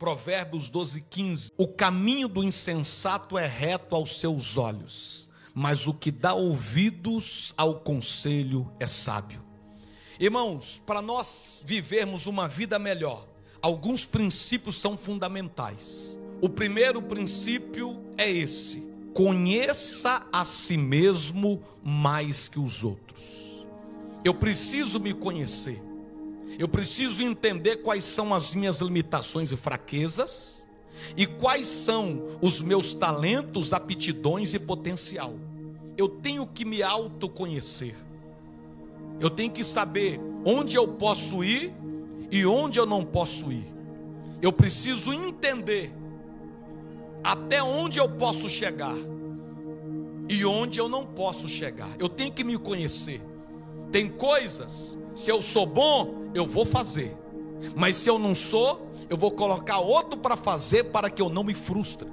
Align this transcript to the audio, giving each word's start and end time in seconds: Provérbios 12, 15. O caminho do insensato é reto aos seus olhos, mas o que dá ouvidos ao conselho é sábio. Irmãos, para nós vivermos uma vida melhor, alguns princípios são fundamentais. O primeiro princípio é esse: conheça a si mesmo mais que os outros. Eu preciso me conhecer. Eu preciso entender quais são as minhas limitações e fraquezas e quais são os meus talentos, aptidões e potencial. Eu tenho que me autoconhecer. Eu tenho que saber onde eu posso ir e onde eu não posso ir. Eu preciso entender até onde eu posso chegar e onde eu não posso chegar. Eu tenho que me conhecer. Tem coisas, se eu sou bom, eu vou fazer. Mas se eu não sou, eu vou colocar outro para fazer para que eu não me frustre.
Provérbios 0.00 0.70
12, 0.70 1.02
15. 1.10 1.52
O 1.58 1.68
caminho 1.68 2.26
do 2.26 2.42
insensato 2.42 3.36
é 3.36 3.46
reto 3.46 3.94
aos 3.94 4.18
seus 4.18 4.56
olhos, 4.56 5.28
mas 5.54 5.86
o 5.86 5.92
que 5.92 6.10
dá 6.10 6.32
ouvidos 6.32 7.52
ao 7.54 7.80
conselho 7.80 8.72
é 8.80 8.86
sábio. 8.86 9.42
Irmãos, 10.18 10.80
para 10.86 11.02
nós 11.02 11.62
vivermos 11.66 12.24
uma 12.24 12.48
vida 12.48 12.78
melhor, 12.78 13.28
alguns 13.60 14.06
princípios 14.06 14.80
são 14.80 14.96
fundamentais. 14.96 16.18
O 16.40 16.48
primeiro 16.48 17.02
princípio 17.02 18.02
é 18.16 18.30
esse: 18.30 18.90
conheça 19.12 20.26
a 20.32 20.46
si 20.46 20.78
mesmo 20.78 21.62
mais 21.84 22.48
que 22.48 22.58
os 22.58 22.82
outros. 22.82 23.66
Eu 24.24 24.32
preciso 24.32 24.98
me 24.98 25.12
conhecer. 25.12 25.89
Eu 26.58 26.68
preciso 26.68 27.22
entender 27.22 27.76
quais 27.76 28.04
são 28.04 28.34
as 28.34 28.54
minhas 28.54 28.80
limitações 28.80 29.52
e 29.52 29.56
fraquezas 29.56 30.64
e 31.16 31.26
quais 31.26 31.66
são 31.66 32.26
os 32.42 32.60
meus 32.60 32.92
talentos, 32.92 33.72
aptidões 33.72 34.54
e 34.54 34.58
potencial. 34.58 35.34
Eu 35.96 36.08
tenho 36.08 36.46
que 36.46 36.64
me 36.64 36.82
autoconhecer. 36.82 37.94
Eu 39.20 39.30
tenho 39.30 39.50
que 39.50 39.62
saber 39.62 40.20
onde 40.44 40.76
eu 40.76 40.88
posso 40.88 41.44
ir 41.44 41.72
e 42.30 42.46
onde 42.46 42.78
eu 42.78 42.86
não 42.86 43.04
posso 43.04 43.52
ir. 43.52 43.66
Eu 44.40 44.52
preciso 44.52 45.12
entender 45.12 45.92
até 47.22 47.62
onde 47.62 47.98
eu 47.98 48.08
posso 48.08 48.48
chegar 48.48 48.96
e 50.28 50.44
onde 50.44 50.78
eu 50.78 50.88
não 50.88 51.04
posso 51.04 51.48
chegar. 51.48 51.90
Eu 51.98 52.08
tenho 52.08 52.32
que 52.32 52.44
me 52.44 52.56
conhecer. 52.56 53.20
Tem 53.90 54.08
coisas, 54.08 54.96
se 55.14 55.30
eu 55.30 55.42
sou 55.42 55.66
bom, 55.66 56.19
eu 56.34 56.46
vou 56.46 56.64
fazer. 56.64 57.16
Mas 57.76 57.96
se 57.96 58.08
eu 58.08 58.18
não 58.18 58.34
sou, 58.34 58.90
eu 59.08 59.16
vou 59.16 59.30
colocar 59.30 59.78
outro 59.78 60.18
para 60.18 60.36
fazer 60.36 60.84
para 60.84 61.10
que 61.10 61.20
eu 61.20 61.28
não 61.28 61.44
me 61.44 61.54
frustre. 61.54 62.08